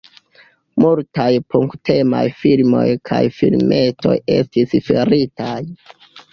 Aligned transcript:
Multaj 0.83 1.27
punk-temaj 1.55 2.23
filmoj 2.41 2.87
kaj 3.11 3.21
filmetoj 3.37 4.17
estis 4.41 4.77
faritaj. 4.91 5.57